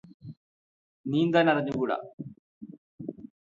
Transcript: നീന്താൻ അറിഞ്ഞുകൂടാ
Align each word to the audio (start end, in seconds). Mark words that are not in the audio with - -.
നീന്താൻ 1.05 1.45
അറിഞ്ഞുകൂടാ 1.51 1.97